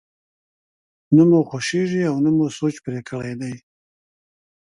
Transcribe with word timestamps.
نه 1.15 1.23
مو 1.29 1.39
خوښېږي 1.49 2.01
او 2.09 2.15
نه 2.25 2.29
مو 2.35 2.45
سوچ 2.59 2.75
پرې 2.85 2.99
کړی 3.09 3.33
دی. 3.41 3.53